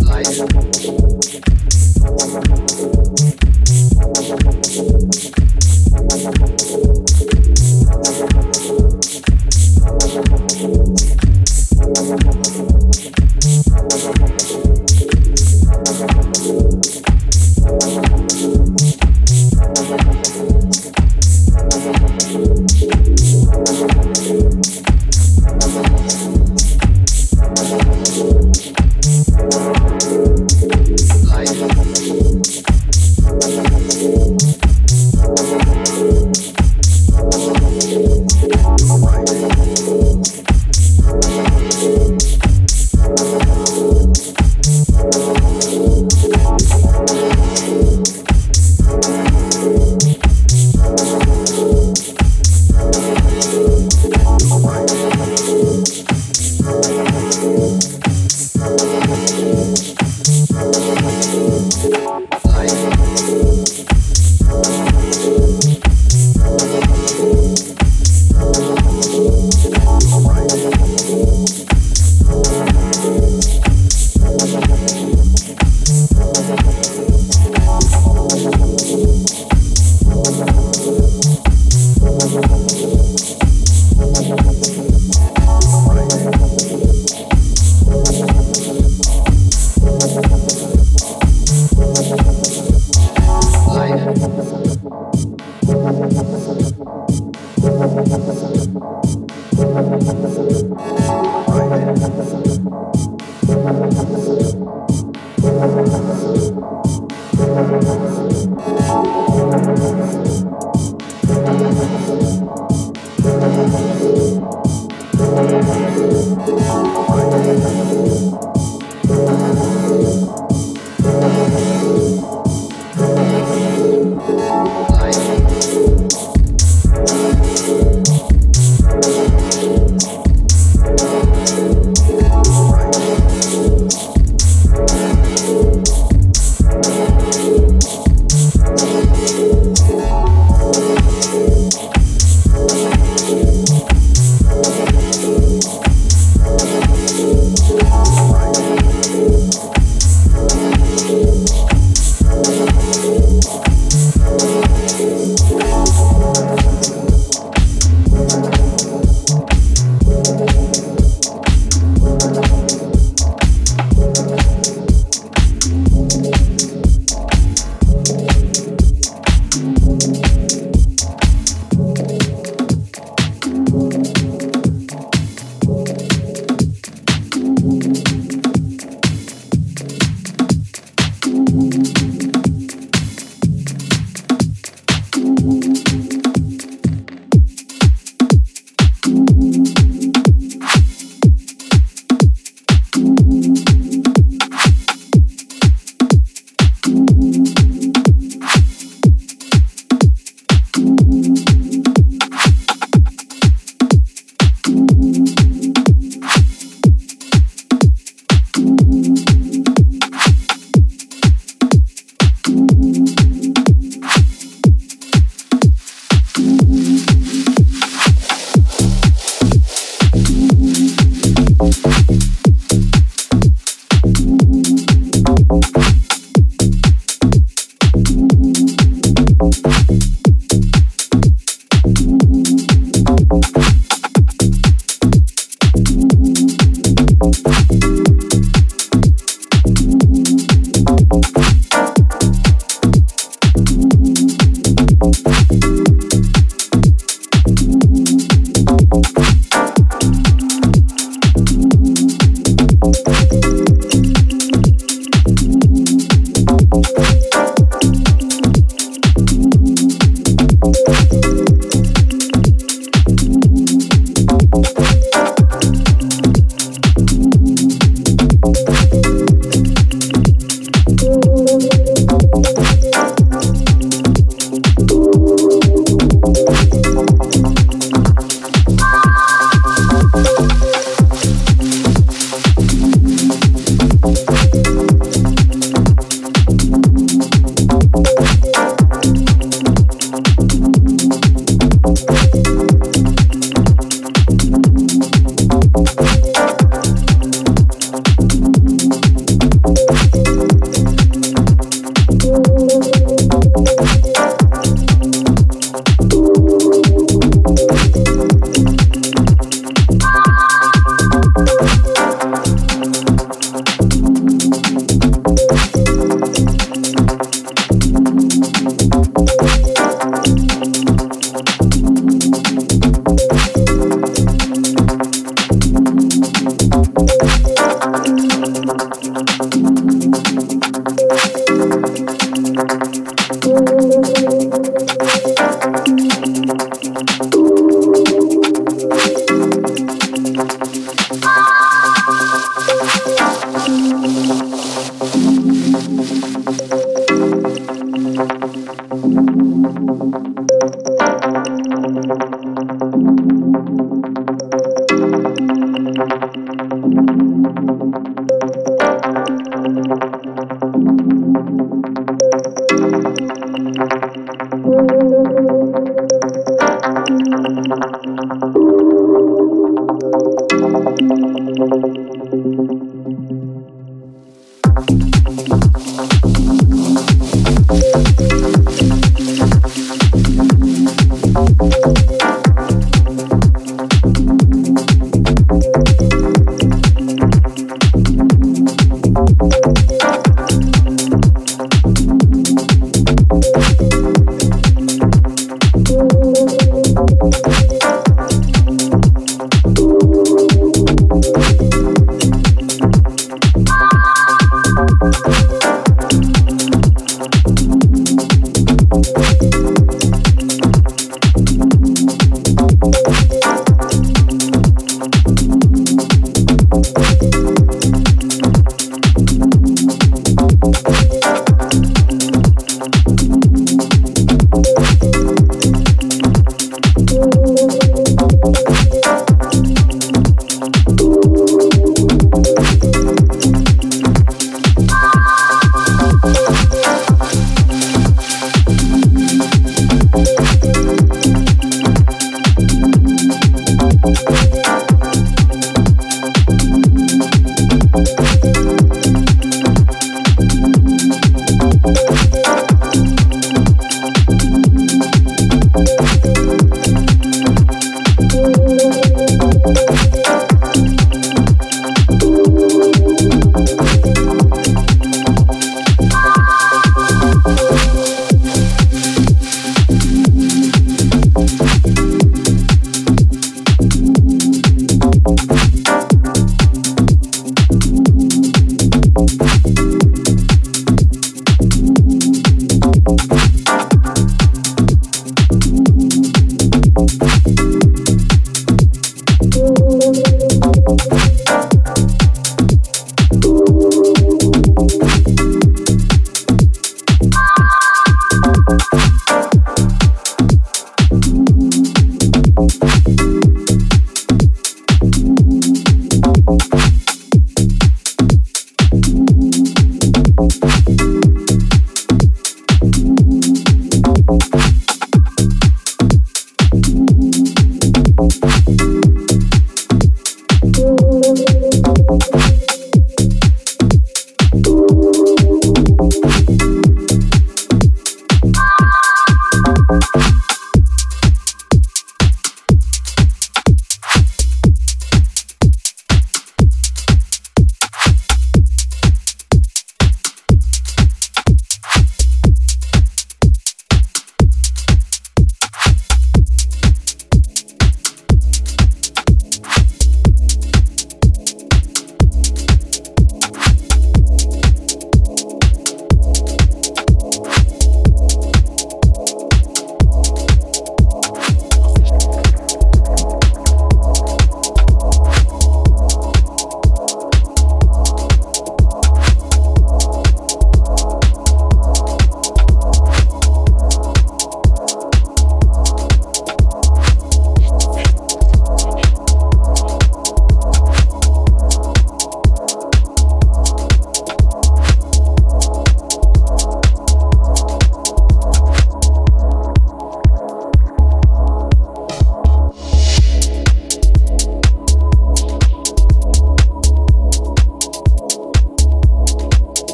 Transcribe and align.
Life. 0.00 0.63